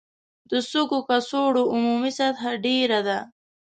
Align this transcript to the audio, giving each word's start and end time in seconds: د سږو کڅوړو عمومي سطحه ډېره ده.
د 0.49 0.51
سږو 0.69 0.99
کڅوړو 1.07 1.63
عمومي 1.73 2.11
سطحه 2.19 2.51
ډېره 2.65 2.99
ده. 3.07 3.19